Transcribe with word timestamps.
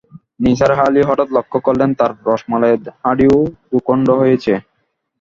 নিসার 0.43 0.71
আলি 0.85 1.01
হঠাৎ 1.09 1.29
লক্ষ 1.37 1.53
করলেন, 1.65 1.89
তাঁর 1.99 2.11
রসমালাইয়ের 2.27 2.81
হাঁড়ি 3.01 3.25
দুখণ্ড 3.71 4.07
হয়েছে। 4.21 4.53